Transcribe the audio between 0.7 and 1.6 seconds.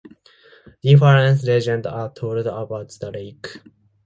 Different